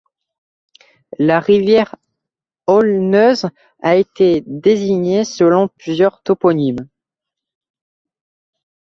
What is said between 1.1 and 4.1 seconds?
La rivière Aulneuse a